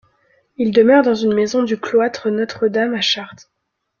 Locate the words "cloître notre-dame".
1.77-2.95